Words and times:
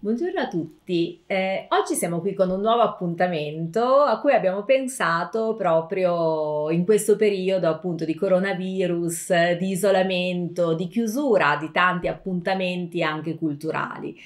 Buongiorno 0.00 0.38
a 0.38 0.46
tutti, 0.46 1.24
eh, 1.26 1.66
oggi 1.70 1.96
siamo 1.96 2.20
qui 2.20 2.32
con 2.32 2.50
un 2.50 2.60
nuovo 2.60 2.82
appuntamento 2.82 3.82
a 3.82 4.20
cui 4.20 4.32
abbiamo 4.32 4.62
pensato 4.62 5.56
proprio 5.56 6.70
in 6.70 6.84
questo 6.84 7.16
periodo 7.16 7.68
appunto 7.68 8.04
di 8.04 8.14
coronavirus, 8.14 9.56
di 9.58 9.70
isolamento, 9.70 10.74
di 10.74 10.86
chiusura 10.86 11.56
di 11.56 11.72
tanti 11.72 12.06
appuntamenti 12.06 13.02
anche 13.02 13.34
culturali. 13.34 14.16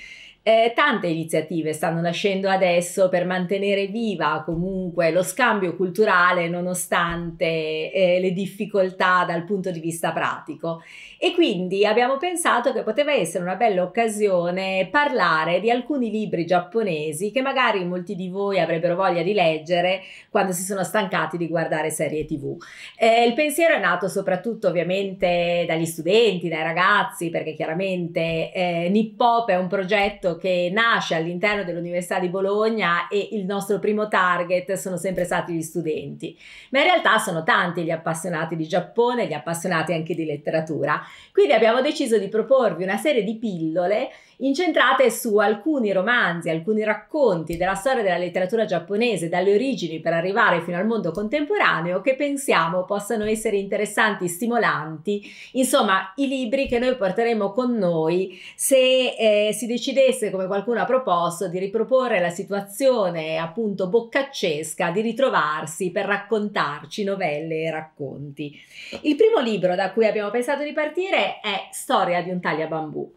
Eh, 0.45 0.73
tante 0.75 1.07
iniziative 1.07 1.73
stanno 1.73 2.01
nascendo 2.01 2.49
adesso 2.49 3.09
per 3.09 3.25
mantenere 3.25 3.87
viva 3.87 4.43
comunque 4.45 5.13
lo 5.13 5.23
scambio 5.23 5.77
culturale 5.77 6.49
nonostante 6.49 7.93
eh, 7.93 8.19
le 8.21 8.33
difficoltà 8.33 9.25
dal 9.25 9.45
punto 9.45 9.71
di 9.71 9.79
vista 9.79 10.11
pratico 10.11 10.83
e 11.17 11.33
quindi 11.33 11.87
abbiamo 11.87 12.17
pensato 12.17 12.73
che 12.73 12.83
poteva 12.83 13.13
essere 13.13 13.45
una 13.45 13.55
bella 13.55 13.85
occasione 13.85 14.89
parlare 14.91 15.61
di 15.61 15.71
alcuni 15.71 16.11
libri 16.11 16.45
giapponesi 16.45 17.31
che 17.31 17.41
magari 17.41 17.85
molti 17.85 18.17
di 18.17 18.29
voi 18.29 18.59
avrebbero 18.59 18.97
voglia 18.97 19.23
di 19.23 19.35
leggere 19.35 20.01
quando 20.29 20.51
si 20.51 20.65
sono 20.65 20.83
stancati 20.83 21.37
di 21.37 21.47
guardare 21.47 21.91
serie 21.91 22.25
tv. 22.25 22.57
Eh, 22.99 23.25
il 23.25 23.35
pensiero 23.35 23.77
è 23.77 23.79
nato 23.79 24.09
soprattutto 24.09 24.67
ovviamente 24.67 25.65
dagli 25.69 25.87
studenti, 25.87 26.49
dai 26.49 26.65
ragazzi 26.65 27.31
perché 27.31 27.55
chiaramente 27.55 28.51
eh, 28.53 28.89
Nippop 28.91 29.49
è 29.49 29.57
un 29.57 29.69
progetto 29.69 30.32
che 30.37 30.71
nasce 30.73 31.15
all'interno 31.15 31.65
dell'Università 31.65 32.19
di 32.19 32.29
Bologna 32.29 33.09
e 33.09 33.29
il 33.33 33.45
nostro 33.45 33.79
primo 33.79 34.09
target 34.09 34.73
sono 34.75 34.97
sempre 34.97 35.25
stati 35.25 35.53
gli 35.53 35.63
studenti, 35.63 36.37
ma 36.71 36.81
in 36.81 36.85
realtà 36.85 37.19
sono 37.19 37.43
tanti 37.43 37.83
gli 37.83 37.91
appassionati 37.91 38.57
di 38.57 38.67
Giappone, 38.67 39.27
gli 39.27 39.33
appassionati 39.33 39.93
anche 39.93 40.15
di 40.15 40.25
letteratura. 40.25 41.01
Quindi 41.33 41.53
abbiamo 41.53 41.81
deciso 41.81 42.19
di 42.19 42.29
proporvi 42.29 42.83
una 42.83 42.97
serie 42.97 43.23
di 43.23 43.37
pillole 43.37 44.11
incentrate 44.43 45.11
su 45.11 45.37
alcuni 45.37 45.93
romanzi, 45.93 46.51
alcuni 46.51 46.83
racconti 46.83 47.57
della 47.57 47.75
storia 47.75 48.03
della 48.03 48.17
letteratura 48.17 48.65
giapponese 48.65 49.29
dalle 49.29 49.55
origini 49.55 50.01
per 50.01 50.13
arrivare 50.13 50.63
fino 50.63 50.77
al 50.77 50.87
mondo 50.87 51.13
contemporaneo 51.13 52.01
che 52.01 52.17
pensiamo 52.17 52.85
possano 52.85 53.25
essere 53.25 53.57
interessanti, 53.57 54.29
stimolanti, 54.29 55.23
insomma 55.53 56.13
i 56.17 56.27
libri 56.27 56.67
che 56.67 56.79
noi 56.79 56.97
porteremo 56.97 57.53
con 57.53 57.77
noi 57.77 58.39
se 58.57 59.15
eh, 59.15 59.53
si 59.53 59.67
decidesse, 59.67 60.31
come 60.31 60.47
qualcuno 60.47 60.81
ha 60.81 60.85
proposto, 60.85 61.49
di 61.49 61.59
riproporre 61.59 62.21
la 62.21 62.31
situazione 62.31 63.39
appunto 63.39 63.89
boccaccesca 63.89 64.91
di 64.91 65.01
ritrovarsi 65.03 65.91
per 65.91 66.07
raccontarci 66.07 67.05
novelle 67.05 67.63
e 67.63 67.71
racconti. 67.71 68.59
Il 69.03 69.15
primo 69.15 69.41
libro 69.41 69.75
da 69.77 69.93
cui 69.93 70.07
abbiamo 70.07 70.31
pensato 70.31 70.65
di 70.65 70.73
partire 70.73 71.39
è 71.41 71.69
Storia 71.71 72.23
di 72.23 72.31
un 72.31 72.41
tagliabambù. 72.41 73.13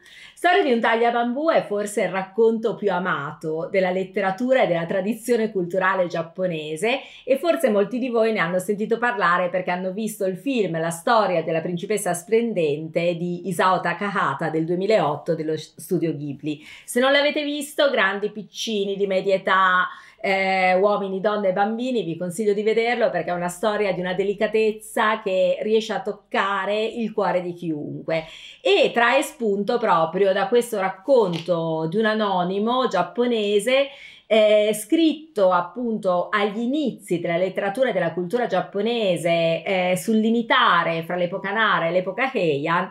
Storia 0.46 0.62
di 0.62 0.72
un 0.72 0.80
tagliabambù 0.80 1.50
è 1.50 1.66
forse 1.66 2.04
il 2.04 2.10
racconto 2.10 2.76
più 2.76 2.92
amato 2.92 3.68
della 3.72 3.90
letteratura 3.90 4.62
e 4.62 4.68
della 4.68 4.86
tradizione 4.86 5.52
culturale 5.52 6.06
giapponese 6.06 7.00
e 7.24 7.40
forse 7.40 7.72
molti 7.72 7.98
di 7.98 8.10
voi 8.10 8.32
ne 8.32 8.38
hanno 8.38 8.60
sentito 8.60 9.00
parlare 9.00 9.50
perché 9.50 9.72
hanno 9.72 9.90
visto 9.90 10.24
il 10.26 10.38
film 10.38 10.80
La 10.80 10.92
storia 10.92 11.42
della 11.42 11.62
principessa 11.62 12.14
splendente 12.14 13.16
di 13.16 13.48
Isao 13.48 13.80
Takahata 13.80 14.50
del 14.50 14.66
2008 14.66 15.34
dello 15.34 15.58
studio 15.58 16.16
Ghibli. 16.16 16.64
Se 16.84 17.00
non 17.00 17.12
l'avete 17.12 17.44
visto, 17.44 17.90
grandi 17.90 18.30
piccini 18.30 18.96
di 18.96 19.08
media 19.08 19.34
età, 19.34 19.88
eh, 20.26 20.74
uomini, 20.74 21.22
donne 21.22 21.50
e 21.50 21.54
bambini, 21.54 22.02
vi 22.02 22.18
consiglio 22.18 22.54
di 22.54 22.64
vederlo 22.64 23.12
perché 23.12 23.30
è 23.30 23.34
una 23.34 23.48
storia 23.48 23.94
di 23.94 24.00
una 24.00 24.16
delicatezza 24.16 25.22
che 25.22 25.60
riesce 25.62 25.94
a 25.94 26.02
toccare 26.02 26.84
il 26.84 27.14
cuore 27.14 27.42
di 27.42 27.54
chiunque. 27.54 28.26
E 28.60 28.90
trae 28.92 29.22
spunto 29.22 29.78
proprio 29.78 30.34
da 30.34 30.48
questo 30.48 30.80
racconto 30.80 31.86
di 31.88 31.98
un 31.98 32.06
anonimo 32.06 32.88
giapponese 32.88 33.90
eh, 34.26 34.72
scritto 34.74 35.52
appunto 35.52 36.30
agli 36.30 36.58
inizi 36.58 37.20
della 37.20 37.38
letteratura 37.38 37.90
e 37.90 37.94
della 37.94 38.12
cultura 38.12 38.48
giapponese 38.48 39.62
eh, 39.64 39.94
sul 39.96 40.18
limitare 40.18 41.04
fra 41.04 41.16
l'epoca 41.16 41.52
Nara 41.52 41.86
e 41.86 41.92
l'epoca 41.92 42.32
Heian 42.34 42.90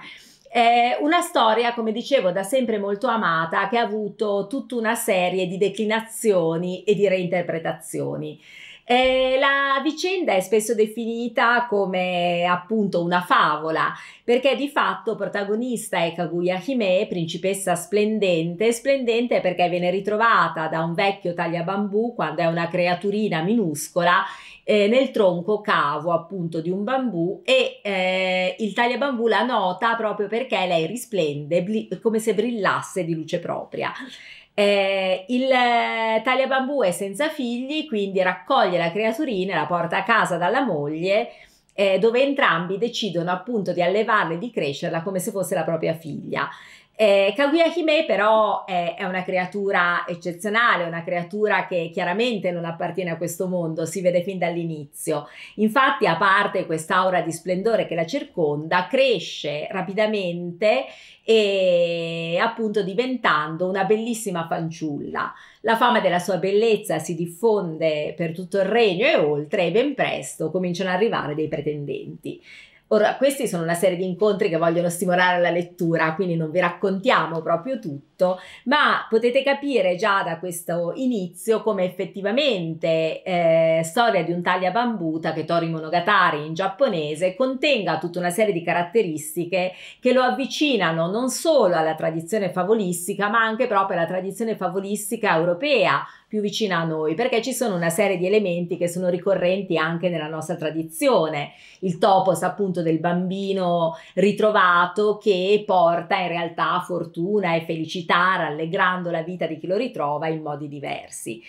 è 0.55 0.99
una 1.01 1.21
storia, 1.21 1.75
come 1.75 1.91
dicevo, 1.91 2.31
da 2.31 2.45
sempre 2.45 2.79
molto 2.79 3.09
amata, 3.09 3.67
che 3.67 3.77
ha 3.77 3.83
avuto 3.83 4.47
tutta 4.49 4.77
una 4.77 4.95
serie 4.95 5.49
di 5.49 5.59
declinazioni 5.59 6.85
e 6.85 6.95
di 6.95 7.09
reinterpretazioni. 7.09 8.41
Eh, 8.87 9.39
la 9.39 9.81
vicenda 9.83 10.35
è 10.35 10.41
spesso 10.41 10.75
definita 10.75 11.67
come 11.67 12.45
appunto 12.45 13.03
una 13.03 13.23
favola, 13.23 13.95
perché 14.23 14.57
di 14.57 14.69
fatto 14.69 15.17
protagonista 15.17 16.05
è 16.05 16.13
Kaguya 16.13 16.63
Hime, 16.63 17.07
principessa 17.09 17.77
splendente, 17.77 18.73
splendente 18.73 19.41
perché 19.41 19.71
viene 19.71 19.91
ritrovata 19.91 20.69
da 20.69 20.83
un 20.85 20.93
vecchio 20.93 21.33
tagliabambù 21.33 22.15
quando 22.15 22.43
è 22.43 22.47
una 22.47 22.69
creaturina 22.69 23.41
minuscola 23.41 24.23
eh, 24.65 24.87
nel 24.87 25.11
tronco 25.11 25.61
cavo 25.61 26.13
appunto 26.13 26.61
di 26.61 26.71
un 26.71 26.85
bambù 26.85 27.43
e 27.45 27.81
eh, 27.83 28.57
il 28.59 28.73
tagliabambù 28.75 29.27
la 29.29 29.45
nota 29.45 29.95
proprio 29.95 30.27
perché 30.27 30.67
lei 30.67 30.87
risplende 30.87 31.65
come 32.01 32.19
se 32.19 32.35
brillasse 32.35 33.05
di 33.05 33.15
luce 33.15 33.39
propria. 33.39 33.93
Eh, 34.55 35.25
il 35.29 35.51
eh, 35.51 36.23
tagliabambù 36.23 36.83
è 36.83 36.93
senza 36.93 37.29
figli, 37.29 37.87
quindi 37.89 38.23
raccoglie 38.23 38.79
la 38.79 38.93
creaturina 38.93 39.53
e 39.53 39.57
la 39.57 39.67
porta 39.67 39.99
a 39.99 40.03
casa 40.05 40.37
dalla 40.37 40.63
moglie, 40.63 41.31
eh, 41.75 41.99
dove 41.99 42.23
entrambi 42.23 42.79
decidono 42.79 43.33
appunto 43.33 43.73
di 43.73 43.83
allevarla 43.83 44.35
e 44.35 44.39
di 44.39 44.53
crescerla 44.53 45.03
come 45.03 45.19
se 45.19 45.33
fosse 45.33 45.57
la 45.57 45.65
propria 45.65 45.95
figlia. 45.95 46.49
Eh, 46.97 47.33
Kaguya 47.35 47.73
Hime 47.75 48.05
però 48.07 48.65
è, 48.65 48.95
è, 48.97 49.03
una 49.03 49.25
creatura 49.25 50.05
eccezionale, 50.07 50.85
una 50.85 51.03
creatura 51.03 51.67
che 51.67 51.91
chiaramente 51.93 52.53
non 52.53 52.65
appartiene 52.65 53.11
a 53.11 53.17
questo 53.17 53.49
mondo, 53.49 53.85
si 53.85 54.01
vede 54.01 54.23
fin 54.23 54.39
dall'inizio. 54.39 55.27
Infatti, 55.57 56.07
a 56.07 56.17
parte 56.17 56.67
quest'aura 56.67 57.21
di 57.23 57.33
splendore 57.33 57.87
che 57.87 57.97
la 57.97 58.07
circonda, 58.07 58.87
cresce 58.89 59.67
rapidamente 59.73 60.85
e 61.25 62.39
appunto 62.41 62.85
diventando 62.85 63.69
una 63.69 63.85
bellissima 63.85 64.47
fanciulla. 64.47 65.35
La 65.63 65.77
fama 65.77 65.99
della 65.99 66.21
sua 66.21 66.37
bellezza 66.37 67.01
si 67.01 67.17
diffonde 67.17 68.15
per 68.17 68.33
tutto 68.33 68.59
il 68.59 68.67
regno 68.67 69.07
e 69.07 69.17
oltre 69.17 69.67
e 69.67 69.73
ben 69.73 69.95
presto 69.95 70.51
cominciano 70.51 70.91
ad 70.91 70.97
arrivare 70.97 71.35
dei 71.35 71.49
pretendenti. 71.49 72.41
Ora, 72.89 73.17
questi 73.17 73.49
sono 73.49 73.63
una 73.63 73.73
serie 73.73 73.97
di 73.97 74.05
incontri 74.05 74.51
che 74.51 74.59
vogliono 74.59 74.91
stimolare 74.91 75.41
la 75.41 75.49
lettura, 75.49 76.15
quindi 76.15 76.37
non 76.37 76.51
vi 76.51 76.61
raccontiamo 76.61 77.41
proprio 77.41 77.79
tutto, 77.79 78.39
ma 78.65 79.07
potete 79.09 79.43
capire 79.43 79.97
già 79.97 80.23
da 80.23 80.39
questo 80.39 80.93
inizio 80.95 81.63
come 81.63 81.85
effettivamente 81.85 83.23
eh, 83.23 83.81
Storia 83.85 84.23
di 84.23 84.33
un 84.33 84.43
taglia 84.43 84.71
bambuta 84.71 85.33
che 85.33 85.47
Tori 85.47 85.71
Monogatari 85.71 86.45
in 86.45 86.53
giapponese 86.53 87.35
contenga 87.35 87.99
tutta 87.99 88.19
una 88.19 88.31
serie 88.31 88.53
di 88.53 88.63
caratteristiche 88.63 89.73
che 89.99 90.13
lo 90.13 90.21
avvicinano 90.21 91.11
non 91.11 91.31
solo 91.31 91.77
alla 91.77 91.95
tradizione 91.95 92.53
favolistica, 92.53 93.31
ma 93.31 93.41
anche 93.41 93.67
proprio 93.67 93.97
alla 93.97 94.07
tradizione 94.07 94.57
favolistica 94.57 95.35
europea, 95.35 96.05
più 96.35 96.43
vicina 96.43 96.81
a 96.81 96.85
noi, 96.85 97.15
perché 97.15 97.41
ci 97.41 97.53
sono 97.53 97.77
una 97.77 97.91
serie 97.91 98.19
di 98.19 98.27
elementi 98.27 98.77
che 98.77 98.89
sono 98.89 99.09
ricorrenti 99.09 99.77
anche 99.77 100.09
nella 100.09 100.27
nostra 100.27 100.57
tradizione. 100.57 101.53
Il 101.83 101.99
topos 101.99 102.43
appunto 102.43 102.83
del 102.83 102.99
bambino 102.99 103.93
ritrovato 104.15 105.17
che 105.19 105.63
porta 105.65 106.19
in 106.19 106.27
realtà 106.27 106.83
fortuna 106.85 107.55
e 107.55 107.61
felicità, 107.61 108.35
rallegrando 108.35 109.13
la 109.13 109.23
vita 109.23 109.47
di 109.47 109.61
chi 109.61 109.69
lo 109.69 109.77
ritrova 109.77 110.27
in 110.27 110.43
modi 110.43 110.67
diversi. 110.67 111.41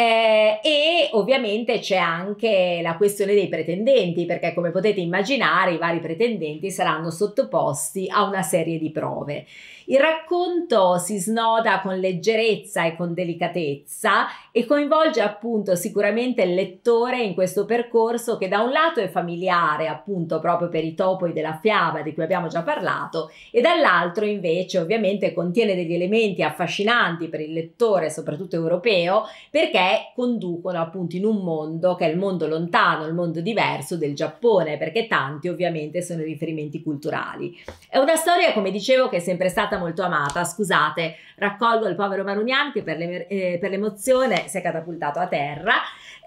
Eh, 0.00 0.60
e 0.62 1.08
ovviamente 1.14 1.80
c'è 1.80 1.96
anche 1.96 2.78
la 2.80 2.96
questione 2.96 3.34
dei 3.34 3.48
pretendenti, 3.48 4.26
perché 4.26 4.54
come 4.54 4.70
potete 4.70 5.00
immaginare 5.00 5.72
i 5.72 5.76
vari 5.76 5.98
pretendenti 5.98 6.70
saranno 6.70 7.10
sottoposti 7.10 8.06
a 8.08 8.22
una 8.22 8.42
serie 8.42 8.78
di 8.78 8.92
prove. 8.92 9.44
Il 9.90 9.98
racconto 9.98 10.98
si 10.98 11.16
snoda 11.16 11.80
con 11.80 11.98
leggerezza 11.98 12.84
e 12.84 12.94
con 12.94 13.14
delicatezza 13.14 14.26
e 14.52 14.66
coinvolge 14.66 15.22
appunto 15.22 15.74
sicuramente 15.76 16.42
il 16.42 16.52
lettore 16.52 17.22
in 17.22 17.32
questo 17.32 17.64
percorso 17.64 18.36
che 18.36 18.48
da 18.48 18.60
un 18.60 18.70
lato 18.70 19.00
è 19.00 19.08
familiare 19.08 19.88
appunto 19.88 20.40
proprio 20.40 20.68
per 20.68 20.84
i 20.84 20.94
topoi 20.94 21.32
della 21.32 21.58
fiaba 21.58 22.02
di 22.02 22.12
cui 22.12 22.22
abbiamo 22.22 22.48
già 22.48 22.60
parlato 22.60 23.30
e 23.50 23.62
dall'altro 23.62 24.26
invece 24.26 24.78
ovviamente 24.78 25.32
contiene 25.32 25.74
degli 25.74 25.94
elementi 25.94 26.42
affascinanti 26.42 27.28
per 27.28 27.40
il 27.40 27.54
lettore 27.54 28.10
soprattutto 28.10 28.56
europeo 28.56 29.24
perché 29.50 29.87
conducono 30.14 30.80
appunto 30.80 31.16
in 31.16 31.24
un 31.24 31.42
mondo 31.42 31.94
che 31.94 32.06
è 32.06 32.10
il 32.10 32.18
mondo 32.18 32.46
lontano, 32.46 33.06
il 33.06 33.14
mondo 33.14 33.40
diverso 33.40 33.96
del 33.96 34.14
Giappone 34.14 34.76
perché 34.76 35.06
tanti 35.06 35.48
ovviamente 35.48 36.02
sono 36.02 36.22
riferimenti 36.22 36.82
culturali. 36.82 37.56
È 37.88 37.98
una 37.98 38.16
storia 38.16 38.52
come 38.52 38.70
dicevo 38.70 39.08
che 39.08 39.16
è 39.16 39.20
sempre 39.20 39.48
stata 39.48 39.78
molto 39.78 40.02
amata, 40.02 40.44
scusate, 40.44 41.16
raccolgo 41.36 41.86
il 41.86 41.94
povero 41.94 42.24
Marunian 42.24 42.72
che 42.72 42.82
per, 42.82 42.96
le, 42.96 43.26
eh, 43.26 43.58
per 43.60 43.70
l'emozione 43.70 44.48
si 44.48 44.58
è 44.58 44.62
catapultato 44.62 45.18
a 45.18 45.26
terra. 45.26 45.74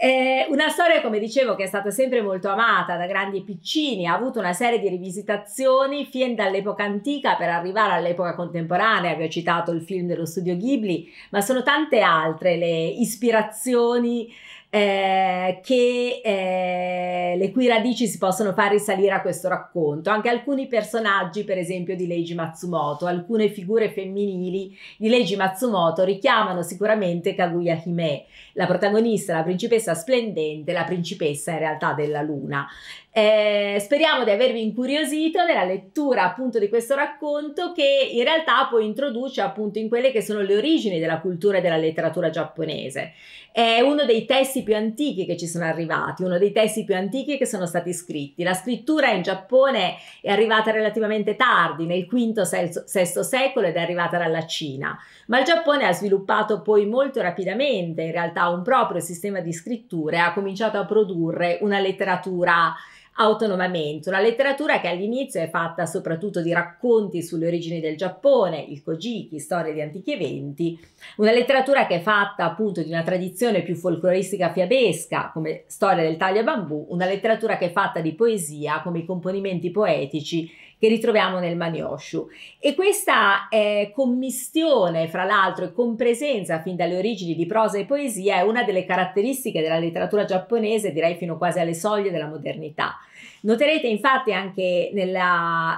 Eh, 0.04 0.48
una 0.50 0.69
storia, 0.69 1.00
come 1.00 1.19
dicevo, 1.19 1.54
che 1.54 1.66
è 1.66 1.68
stata 1.68 1.92
sempre 1.92 2.24
molto 2.24 2.50
amata 2.50 2.98
da 2.98 3.06
grandi 3.06 3.38
e 3.38 3.44
piccini, 3.44 4.07
ha 4.07 4.16
avuto 4.16 4.40
una 4.40 4.54
serie 4.54 4.80
di 4.80 4.90
rivisitazioni 4.90 6.06
fin 6.06 6.34
dall'epoca 6.34 6.84
antica 6.84 7.36
per 7.36 7.50
arrivare 7.50 7.94
all'epoca 7.94 8.34
contemporanea, 8.34 9.14
vi 9.14 9.25
ho 9.25 9.30
citato 9.30 9.69
il 9.72 9.84
film 9.84 10.07
dello 10.07 10.25
studio 10.25 10.57
Ghibli, 10.57 11.07
ma 11.30 11.42
sono 11.42 11.62
tante 11.62 12.00
altre 12.00 12.57
le 12.57 12.88
ispirazioni 12.88 13.50
relazioni 13.51 14.33
eh, 14.73 15.59
che, 15.62 16.21
eh, 16.23 17.35
le 17.38 17.51
cui 17.51 17.68
radici 17.68 18.07
si 18.07 18.18
possono 18.18 18.53
far 18.53 18.71
risalire 18.71 19.12
a 19.12 19.21
questo 19.21 19.50
racconto. 19.50 20.09
Anche 20.09 20.29
alcuni 20.29 20.68
personaggi, 20.68 21.44
per 21.44 21.57
esempio, 21.57 21.94
di 21.97 22.07
Leiji 22.07 22.35
Matsumoto, 22.35 23.06
alcune 23.06 23.50
figure 23.50 23.91
femminili 23.91 24.73
di 24.97 25.09
Leiji 25.09 25.35
Matsumoto 25.35 26.06
richiamano 26.06 26.62
sicuramente 26.62 27.35
Kaguya 27.35 27.81
Hime, 27.83 28.23
la 28.53 28.65
protagonista, 28.65 29.33
la 29.33 29.44
principessa 29.44 29.94
splendente, 29.94 30.71
la 30.71 30.85
principessa 30.85 31.51
in 31.51 31.59
realtà 31.59 31.91
della 31.91 32.21
luna. 32.21 32.65
Eh, 33.13 33.75
speriamo 33.81 34.23
di 34.23 34.31
avervi 34.31 34.63
incuriosito 34.63 35.44
nella 35.44 35.65
lettura 35.65 36.23
appunto 36.23 36.59
di 36.59 36.69
questo 36.69 36.95
racconto 36.95 37.73
che 37.73 38.09
in 38.09 38.23
realtà 38.23 38.68
poi 38.71 38.85
introduce 38.85 39.41
appunto 39.41 39.79
in 39.79 39.89
quelle 39.89 40.12
che 40.12 40.21
sono 40.21 40.39
le 40.39 40.56
origini 40.56 40.97
della 40.97 41.19
cultura 41.19 41.57
e 41.57 41.62
della 41.62 41.75
letteratura 41.75 42.29
giapponese. 42.29 43.12
È 43.51 43.81
uno 43.81 44.06
dei 44.06 44.23
testi 44.23 44.61
più 44.63 44.75
antichi 44.75 45.25
che 45.25 45.38
ci 45.38 45.48
sono 45.48 45.66
arrivati, 45.66 46.24
uno 46.24 46.38
dei 46.38 46.52
testi 46.52 46.84
più 46.84 46.96
antichi 46.96 47.38
che 47.38 47.46
sono 47.46 47.66
stati 47.66 47.94
scritti. 47.94 48.44
La 48.44 48.54
scrittura 48.54 49.12
in 49.12 49.22
Giappone 49.22 49.96
è 50.22 50.30
arrivata 50.30 50.72
relativamente 50.72 51.36
tardi, 51.36 51.86
nel 51.86 52.06
V-VI 52.06 53.24
secolo 53.24 53.68
ed 53.68 53.75
è 53.75 53.80
arrivata 53.80 54.18
dalla 54.18 54.46
Cina, 54.46 54.98
ma 55.28 55.40
il 55.40 55.46
Giappone 55.46 55.86
ha 55.86 55.94
sviluppato 55.94 56.62
poi 56.62 56.86
molto 56.86 57.22
rapidamente 57.22 58.02
in 58.02 58.12
realtà 58.12 58.50
un 58.50 58.63
proprio 58.63 59.00
sistema 59.00 59.40
di 59.40 59.54
scrittura 59.54 60.18
e 60.18 60.19
ha 60.19 60.34
cominciato 60.34 60.78
a 60.78 60.86
produrre 60.86 61.57
una 61.62 61.80
letteratura 61.80 62.74
autonomamente. 63.16 64.10
Una 64.10 64.22
letteratura 64.22 64.80
che 64.80 64.88
all'inizio 64.88 65.42
è 65.42 65.50
fatta 65.50 65.86
soprattutto 65.86 66.42
di 66.42 66.54
racconti 66.54 67.22
sulle 67.22 67.48
origini 67.48 67.80
del 67.80 67.98
Giappone, 67.98 68.60
il 68.60 68.81
Kojiki, 68.81 69.40
storie 69.40 69.74
di 69.74 69.81
antichi 69.81 70.13
eventi, 70.13 70.80
una 71.18 71.31
letteratura 71.31 71.86
che 71.86 71.96
è 71.96 72.02
fatta 72.02 72.46
appunto 72.46 72.81
di 72.81 72.90
una 72.90 73.04
tradizione 73.04 73.63
più 73.63 73.75
folcloristica 73.75 74.52
fiabesca, 74.52 75.31
come 75.34 75.63
storia 75.68 76.04
del 76.04 76.18
taglio 76.18 76.40
a 76.40 76.44
bambù, 76.44 76.88
una 76.90 77.06
letteratura 77.06 77.58
che 77.58 77.66
è 77.66 77.72
fatta 77.72 78.00
di 78.00 78.13
poesia, 78.13 78.81
come 78.81 79.00
i 79.00 79.06
componimenti 79.06 79.72
poetici 79.72 80.50
che 80.81 80.88
ritroviamo 80.88 81.38
nel 81.38 81.56
Manioshu. 81.56 82.28
E 82.57 82.74
questa 82.74 83.48
eh, 83.50 83.92
commistione, 83.94 85.07
fra 85.07 85.25
l'altro, 85.25 85.66
e 85.66 85.74
compresenza 85.74 86.60
fin 86.60 86.75
dalle 86.75 86.98
origini 86.98 87.36
di 87.36 87.45
prosa 87.45 87.78
e 87.78 87.86
poesia 87.86 88.38
è 88.38 88.42
una 88.42 88.63
delle 88.63 88.83
caratteristiche 88.83 89.62
della 89.62 89.78
letteratura 89.78 90.25
giapponese, 90.25 90.92
direi 90.92 91.18
fino 91.18 91.38
quasi 91.38 91.60
alle 91.60 91.75
soglie 91.75 92.10
della 92.10 92.25
modernità. 92.25 92.98
Noterete 93.42 93.86
infatti 93.86 94.33
anche 94.33 94.89
nel 94.94 95.16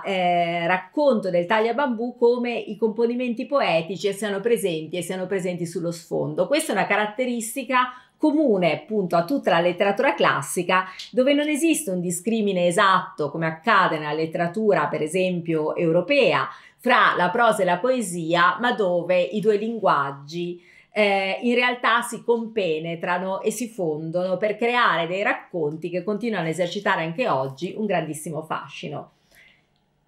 eh, 0.05 0.67
racconto 0.67 1.29
del 1.29 1.45
taglia 1.47 1.73
bambù 1.73 2.15
come 2.17 2.57
i 2.57 2.77
componimenti 2.77 3.45
poetici 3.45 4.13
siano 4.13 4.39
presenti 4.39 4.95
e 4.95 5.01
siano 5.01 5.27
presenti 5.27 5.65
sullo 5.65 5.91
sfondo. 5.91 6.47
Questa 6.47 6.71
è 6.71 6.75
una 6.75 6.87
caratteristica 6.87 7.91
comune 8.23 8.71
appunto 8.71 9.17
a 9.17 9.25
tutta 9.25 9.51
la 9.51 9.59
letteratura 9.59 10.13
classica 10.13 10.85
dove 11.11 11.33
non 11.33 11.49
esiste 11.49 11.91
un 11.91 11.99
discrimine 11.99 12.67
esatto 12.67 13.29
come 13.29 13.47
accade 13.47 13.97
nella 13.97 14.13
letteratura 14.13 14.87
per 14.87 15.01
esempio 15.01 15.75
europea 15.75 16.47
fra 16.77 17.15
la 17.17 17.29
prosa 17.29 17.63
e 17.63 17.65
la 17.65 17.79
poesia 17.79 18.57
ma 18.61 18.71
dove 18.71 19.19
i 19.19 19.41
due 19.41 19.57
linguaggi 19.57 20.57
eh, 20.93 21.39
in 21.41 21.53
realtà 21.55 22.01
si 22.01 22.23
compenetrano 22.23 23.41
e 23.41 23.51
si 23.51 23.67
fondono 23.67 24.37
per 24.37 24.55
creare 24.55 25.05
dei 25.05 25.21
racconti 25.21 25.89
che 25.89 26.01
continuano 26.01 26.45
a 26.45 26.49
esercitare 26.49 27.03
anche 27.03 27.27
oggi 27.27 27.73
un 27.75 27.85
grandissimo 27.85 28.43
fascino. 28.43 29.11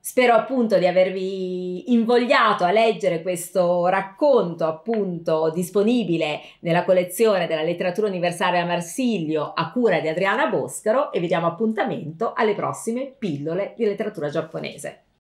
Spero 0.08 0.36
appunto 0.36 0.78
di 0.78 0.86
avervi 0.86 1.92
invogliato 1.92 2.64
a 2.64 2.70
leggere 2.70 3.24
questo 3.24 3.88
racconto 3.88 4.68
appunto 4.68 5.50
disponibile 5.50 6.42
nella 6.60 6.84
collezione 6.84 7.48
della 7.48 7.64
letteratura 7.64 8.06
universale 8.06 8.60
a 8.60 8.66
Marsiglio 8.66 9.52
a 9.52 9.72
cura 9.72 10.00
di 10.02 10.08
Adriana 10.08 10.46
Boscaro 10.46 11.12
e 11.12 11.20
vi 11.20 11.26
diamo 11.26 11.48
appuntamento 11.48 12.34
alle 12.34 12.54
prossime 12.54 13.16
pillole 13.18 13.74
di 13.76 13.84
letteratura 13.84 14.30
giapponese. 14.30 15.05